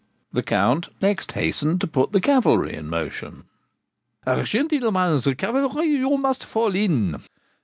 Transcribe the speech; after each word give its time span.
The 0.33 0.41
Count 0.41 0.87
next 0.99 1.33
hastened 1.33 1.79
to 1.81 1.85
put 1.85 2.11
the 2.11 2.19
cavalry 2.19 2.73
in 2.73 2.87
motion. 2.89 3.43
'Gentilmans 4.25 5.27
cavalry, 5.37 5.85
you 5.85 6.17
must 6.17 6.43
fall 6.43 6.73
in. 6.75 7.17